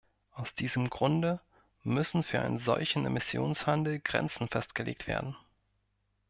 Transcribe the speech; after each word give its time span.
Aus 0.31 0.55
diesem 0.55 0.89
Grunde 0.89 1.41
müssen 1.83 2.23
für 2.23 2.41
einen 2.41 2.57
solchen 2.57 3.05
Emissionshandel 3.05 3.99
Grenzen 3.99 4.47
festgelegt 4.47 5.05
werden. 5.05 5.35